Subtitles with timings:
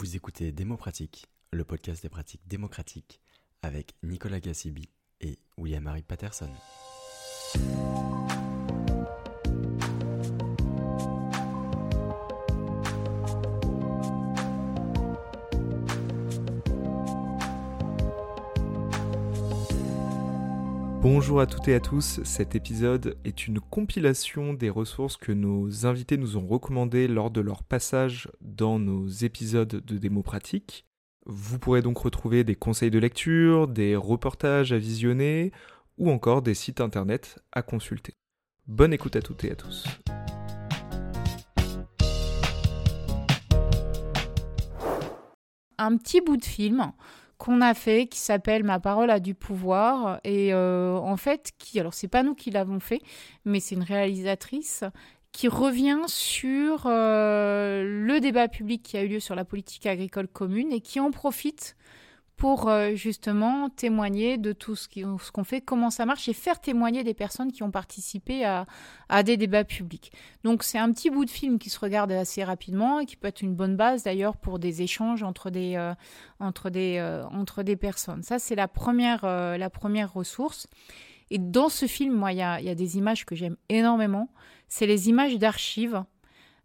[0.00, 3.20] Vous écoutez Démopratique, le podcast des pratiques démocratiques
[3.60, 4.88] avec Nicolas Gassibi
[5.20, 6.48] et William-Marie Patterson.
[21.02, 25.86] Bonjour à toutes et à tous, cet épisode est une compilation des ressources que nos
[25.86, 30.84] invités nous ont recommandées lors de leur passage dans nos épisodes de démo pratique.
[31.24, 35.52] Vous pourrez donc retrouver des conseils de lecture, des reportages à visionner
[35.96, 38.12] ou encore des sites internet à consulter.
[38.66, 39.86] Bonne écoute à toutes et à tous.
[45.78, 46.92] Un petit bout de film
[47.40, 50.20] qu'on a fait qui s'appelle Ma parole a du pouvoir.
[50.24, 53.00] Et euh, en fait qui alors c'est pas nous qui l'avons fait
[53.44, 54.84] mais c'est une réalisatrice
[55.32, 60.28] qui revient sur euh, le débat public qui a eu lieu sur la politique agricole
[60.28, 61.76] commune et qui en profite
[62.40, 64.88] pour euh, justement témoigner de tout ce
[65.30, 68.64] qu'on fait, comment ça marche et faire témoigner des personnes qui ont participé à,
[69.22, 70.10] des débats publics.
[70.42, 73.28] Donc c'est un petit bout de film qui se regarde assez rapidement et qui peut
[73.28, 75.92] être une bonne base d'ailleurs pour des échanges entre des, euh,
[76.40, 78.22] euh, personnes.
[78.22, 79.20] Ça c'est la première,
[80.14, 80.66] ressource.
[81.28, 84.30] Et dans ce film, moi, il y a des images que j'aime énormément.
[84.66, 86.04] C'est les images d'archives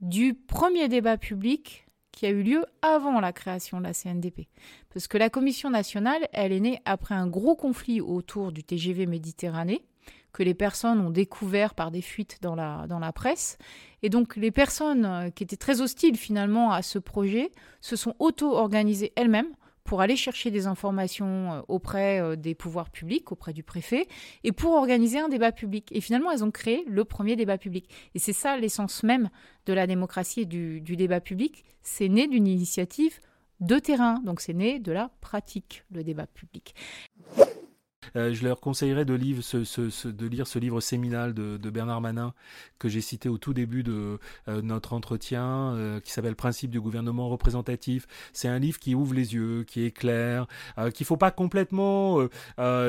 [0.00, 1.85] du premier débat public
[2.16, 4.48] qui a eu lieu avant la création de la CNDP.
[4.92, 9.06] Parce que la Commission nationale, elle est née après un gros conflit autour du TGV
[9.06, 9.84] Méditerranée,
[10.32, 13.58] que les personnes ont découvert par des fuites dans la, presse.
[14.02, 18.14] Et donc les personnes euh, qui étaient très hostiles finalement à ce projet se sont
[18.18, 19.52] auto-organisées elles-mêmes
[19.86, 24.06] pour aller chercher des informations euh, auprès euh, des pouvoirs publics, auprès du préfet,
[24.44, 25.88] et pour organiser un débat public.
[25.92, 27.88] Et finalement, elles ont créé le premier débat public.
[28.14, 29.30] Et c'est ça l'essence même
[29.64, 31.64] de la démocratie et du, du débat public.
[31.82, 33.20] C'est né d'une initiative
[33.60, 36.74] de terrain, donc c'est né de la pratique, le débat public.
[38.14, 42.32] Euh, je leur conseillerais de, lire ce, livre séminal de, Bernard Manin
[42.78, 46.80] que j'ai cité au tout début de euh, notre entretien, euh, qui s'appelle Principe du
[46.80, 48.06] gouvernement représentatif.
[48.32, 52.18] C'est un livre qui ouvre les yeux, qui est clair, qu'il ne faut pas complètement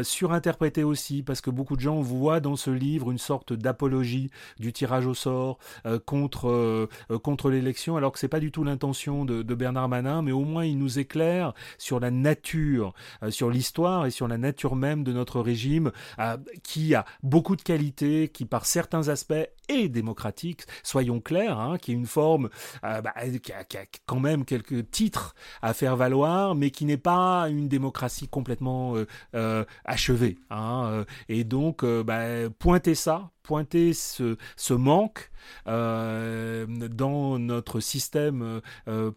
[0.04, 4.74] surinterpréter aussi, parce que beaucoup de gens voient dans ce livre une sorte d'apologie du
[4.74, 5.58] tirage au sort
[6.06, 6.90] contre,
[7.24, 10.32] contre l'élection, alors que ce n'est pas du tout l'intention de, de, Bernard Manin, mais
[10.32, 12.94] au moins il nous éclaire sur la nature,
[13.30, 17.62] sur l'histoire et sur la nature même de notre régime, euh, qui a beaucoup de
[17.62, 19.34] qualités, qui par certains aspects
[19.70, 22.50] est démocratique, soyons clairs, hein, qui est une forme
[22.84, 23.64] euh, bah, qui, a,
[24.06, 28.96] quand même quelques titres à faire valoir, mais qui n'est pas une démocratie complètement
[29.36, 30.38] euh, achevée.
[30.50, 34.38] Hein, et donc, bah, pointer ça, pointer ce,
[34.74, 35.32] manque
[35.66, 38.62] dans notre système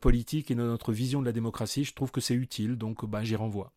[0.00, 3.24] politique et dans notre vision de la démocratie, je trouve que c'est utile, donc bah,
[3.24, 3.72] j'y renvoie.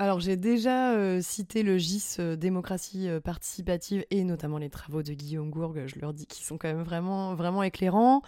[0.00, 5.02] Alors j'ai déjà euh, cité le GIS euh, démocratie euh, participative et notamment les travaux
[5.02, 8.22] de Guillaume Gourgue, je leur dis qu'ils sont quand même vraiment, vraiment éclairants.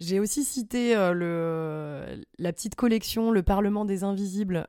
[0.00, 4.66] J'ai aussi cité la petite collection Le Parlement des Invisibles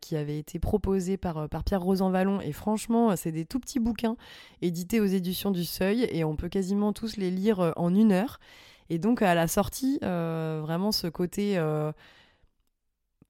[0.00, 4.16] qui avait été proposée par, par Pierre Rosanvallon et franchement c'est des tout petits bouquins
[4.62, 8.40] édités aux éditions du Seuil et on peut quasiment tous les lire en une heure.
[8.88, 11.60] Et donc à la sortie, vraiment ce côté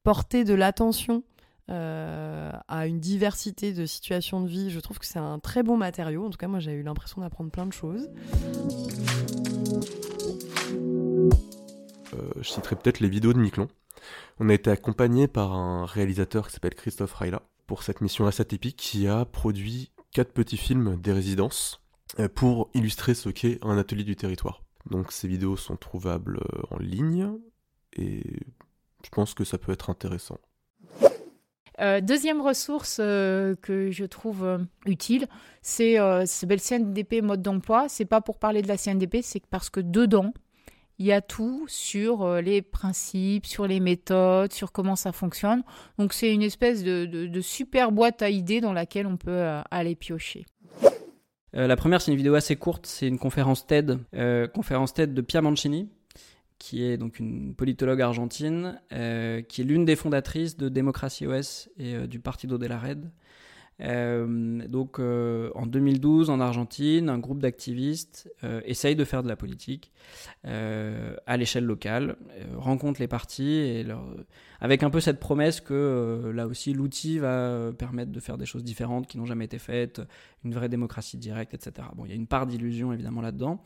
[0.04, 1.24] porté de l'attention
[1.70, 4.70] euh, à une diversité de situations de vie.
[4.70, 6.26] Je trouve que c'est un très bon matériau.
[6.26, 8.08] En tout cas, moi, j'ai eu l'impression d'apprendre plein de choses.
[12.14, 13.68] Euh, je citerai peut-être les vidéos de Miquelon.
[14.40, 18.40] On a été accompagné par un réalisateur qui s'appelle Christophe Raila pour cette mission assez
[18.40, 21.80] atypique qui a produit quatre petits films des résidences
[22.18, 24.64] euh, pour illustrer ce qu'est un atelier du territoire.
[24.90, 27.32] Donc ces vidéos sont trouvables en ligne
[27.92, 28.24] et
[29.04, 30.38] je pense que ça peut être intéressant.
[31.80, 35.26] Euh, deuxième ressource euh, que je trouve euh, utile,
[35.62, 37.86] c'est euh, le CNDP mode d'emploi.
[37.88, 40.34] C'est pas pour parler de la CNDP, c'est parce que dedans,
[40.98, 45.62] il y a tout sur les principes, sur les méthodes, sur comment ça fonctionne.
[45.98, 50.44] Donc c'est une espèce de, super boîte à idées dans laquelle on peut aller piocher.
[51.54, 53.98] la première, c'est une vidéo assez courte, c'est une conférence TED,
[54.52, 55.88] conférence TED de Pia Mancini,
[56.60, 61.70] qui est donc une politologue argentine, euh, qui est l'une des fondatrices de Démocratie OS
[61.78, 63.10] et euh, du Partido de la Red,
[63.82, 68.30] Euh, donc en 2012, en Argentine, un groupe d'activistes
[68.66, 69.90] essaye de faire de la politique
[70.44, 72.16] à l'échelle locale,
[72.58, 74.04] rencontre les partis et leur
[74.60, 78.38] avec un peu cette promesse que euh, là aussi l'outil va euh, permettre de faire
[78.38, 80.02] des choses différentes qui n'ont jamais été faites,
[80.44, 81.88] une vraie démocratie directe, etc.
[81.96, 83.62] Bon, il y a une part d'illusion évidemment là-dedans,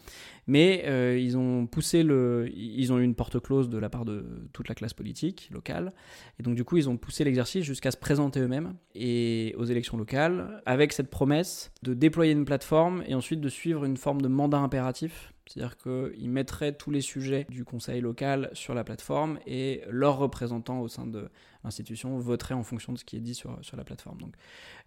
[0.47, 4.05] mais euh, ils ont poussé le, ils ont eu une porte close de la part
[4.05, 5.93] de toute la classe politique locale,
[6.39, 9.97] et donc du coup ils ont poussé l'exercice jusqu'à se présenter eux-mêmes et aux élections
[9.97, 14.29] locales avec cette promesse de déployer une plateforme et ensuite de suivre une forme de
[14.29, 19.83] mandat impératif c'est-à-dire qu'ils mettraient tous les sujets du conseil local sur la plateforme et
[19.91, 21.29] leurs représentants au sein de
[21.65, 24.19] l'institution voteraient en fonction de ce qui est dit sur, sur la plateforme.
[24.19, 24.35] Donc,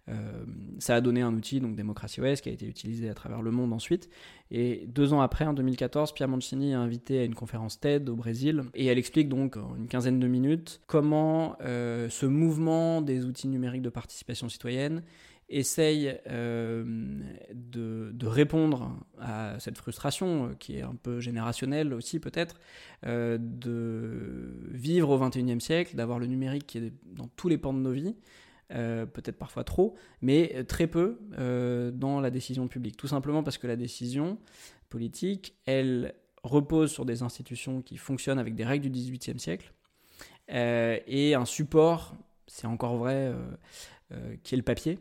[0.08, 0.44] euh,
[0.78, 3.50] ça a donné un outil, donc Démocratie OS, qui a été utilisé à travers le
[3.50, 4.08] monde ensuite.
[4.50, 8.16] Et deux ans après, en 2014, Pia Mancini est invitée à une conférence TED au
[8.16, 13.24] Brésil et elle explique donc en une quinzaine de minutes comment euh, ce mouvement des
[13.24, 15.02] outils numériques de participation citoyenne
[15.48, 16.84] essaye euh,
[17.52, 22.60] de, répondre à cette frustration euh, qui est un peu générationnelle aussi peut-être,
[23.06, 27.72] euh, de vivre au 21e siècle, d'avoir le numérique qui est dans tous les pans
[27.72, 28.16] de nos vies,
[28.68, 31.18] peut-être parfois trop, mais très peu
[31.94, 32.98] dans la décision publique.
[32.98, 34.38] Tout simplement parce que la décision
[34.90, 39.72] politique, elle repose sur des institutions qui fonctionnent avec des règles du 18e siècle
[40.48, 42.14] et un support,
[42.46, 43.32] c'est encore vrai,
[44.42, 44.98] qui est le papier.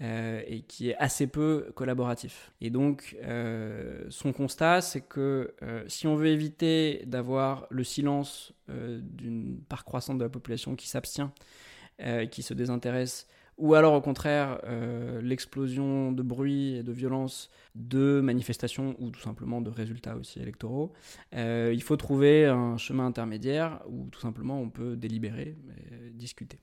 [0.00, 2.52] Euh, et qui est assez peu collaboratif.
[2.60, 8.52] Et donc, euh, son constat, c'est que euh, si on veut éviter d'avoir le silence
[8.68, 11.30] d'une part croissante de la population qui s'abstient,
[12.30, 14.60] qui se désintéresse, ou alors au contraire
[15.22, 20.92] l'explosion de bruit et de violence de manifestations ou tout simplement de résultats aussi électoraux,
[21.32, 25.56] il faut trouver un chemin intermédiaire où tout simplement on peut délibérer
[25.90, 26.58] et discuter.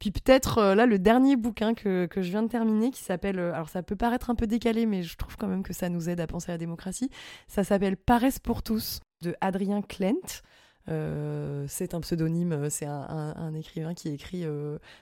[0.00, 3.38] Puis peut-être euh, là le dernier bouquin que, que, je viens de terminer qui s'appelle,
[3.38, 5.88] euh, alors ça peut paraître un peu décalé mais je trouve quand même que ça
[5.90, 7.10] nous aide à penser à la démocratie,
[7.46, 10.42] ça s'appelle Paresse pour tous de Adrien Klent.
[10.88, 14.44] Euh, c'est un pseudonyme, c'est un, écrivain qui écrit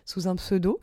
[0.05, 0.81] sous un pseudo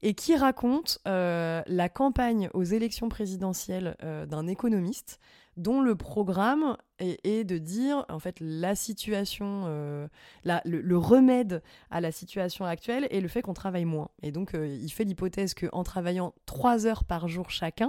[0.00, 5.20] et qui raconte la campagne aux élections présidentielles d'un économiste
[5.58, 10.08] dont le programme est, de dire en fait la situation, euh,
[10.44, 14.08] le, remède à la situation actuelle est le fait qu'on travaille moins.
[14.22, 17.88] Et donc euh, il fait l'hypothèse qu'en travaillant trois heures par jour chacun,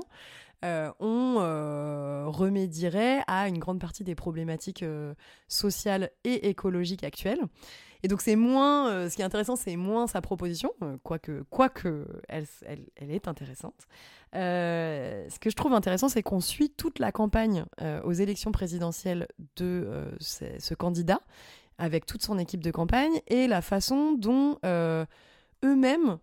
[0.66, 1.36] euh, on
[2.32, 4.84] remédierait à une grande partie des problématiques
[5.48, 7.42] sociales et écologiques actuelles.
[8.04, 11.44] Et donc c'est moins, euh, ce qui est intéressant, c'est moins sa proposition, euh, quoique,
[11.50, 13.88] quoique elle, elle, est intéressante.
[14.36, 17.66] Euh, ce que je trouve intéressant, c'est qu'on suit toute la campagne
[18.04, 21.20] aux élections présidentielles de ce, candidat,
[21.78, 26.20] avec toute son équipe de campagne, et la façon dont eux-mêmes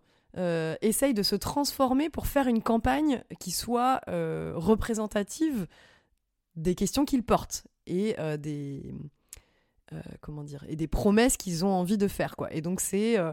[0.81, 5.67] essayent de se transformer pour faire une campagne qui soit représentative
[6.55, 8.93] des questions qu'ils portent et des
[9.93, 12.53] euh, comment dire et des promesses qu'ils ont envie de faire quoi.
[12.53, 13.31] Et donc c'est euh,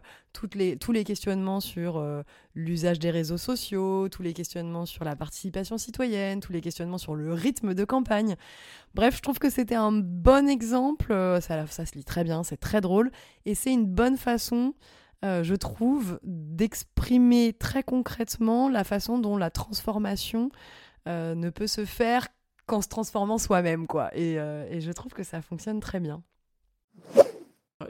[0.54, 2.22] les tous les questionnements sur euh,
[2.54, 7.16] l'usage des réseaux sociaux tous les questionnements sur la participation citoyenne tous les questionnements sur
[7.16, 8.36] le rythme de campagne.
[8.94, 11.08] Bref je trouve que c'était un bon exemple
[11.40, 13.10] ça ça se lit très bien c'est très drôle
[13.46, 14.74] et c'est une bonne façon
[15.24, 20.50] je trouve d'exprimer très concrètement la façon dont la transformation
[21.06, 22.28] ne peut se faire
[22.66, 24.16] qu'en se transformant soi-même quoi.
[24.16, 26.22] Et, et je trouve que ça fonctionne très bien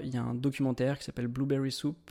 [0.02, 2.11] il y a un documentaire qui s'appelle Blueberry Soup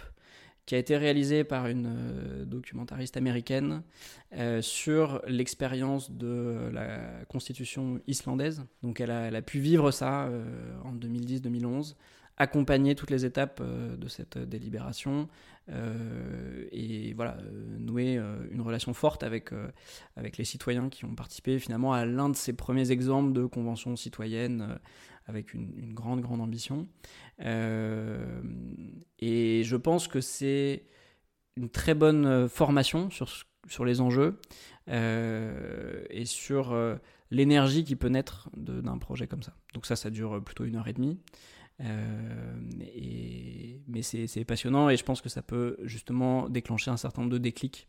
[0.65, 3.83] qui a été réalisé par une euh, documentariste américaine
[4.33, 8.65] euh, sur l'expérience de la constitution islandaise.
[8.81, 10.43] Donc elle a, pu vivre ça euh,
[10.85, 11.95] en 2010-2011,
[12.37, 15.27] accompagner toutes les étapes de cette délibération
[15.69, 17.37] et voilà,
[17.77, 18.19] nouer
[18.51, 19.51] une relation forte avec,
[20.17, 23.95] avec les citoyens qui ont participé finalement à l'un de ces premiers exemples de convention
[23.95, 24.79] citoyenne
[25.25, 26.87] avec une, grande, grande ambition.
[27.41, 28.41] Euh,
[29.19, 30.85] et je pense que c'est
[31.55, 33.29] une très bonne euh, formation sur,
[33.67, 34.39] sur les enjeux
[34.89, 36.75] euh, et sur
[37.31, 39.55] l'énergie qui peut naître d'un projet comme ça.
[39.73, 41.19] Donc ça, ça dure plutôt une heure et demie.
[41.79, 47.33] Et, mais c'est passionnant et je pense que ça peut justement déclencher un certain nombre
[47.33, 47.87] de déclics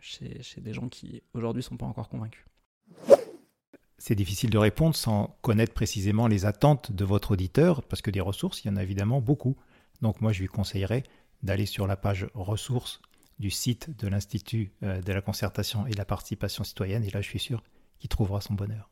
[0.00, 2.44] chez, chez des gens qui aujourd'hui ne sont pas encore convaincus
[4.02, 8.20] c'est difficile de répondre sans connaître précisément les attentes de votre auditeur, parce que des
[8.20, 9.56] ressources, il y en a évidemment beaucoup.
[10.00, 11.04] Donc moi, je lui conseillerais
[11.44, 13.00] d'aller sur la page ressources
[13.38, 17.20] du site de l'Institut euh, de la concertation et de la participation citoyenne, et là,
[17.20, 17.62] je suis sûr
[18.00, 18.90] qu'il trouvera son bonheur.